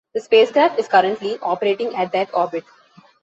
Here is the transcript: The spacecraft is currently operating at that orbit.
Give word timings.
The 0.15 0.19
spacecraft 0.19 0.79
is 0.79 0.87
currently 0.87 1.37
operating 1.43 1.95
at 1.95 2.11
that 2.13 2.33
orbit. 2.33 2.63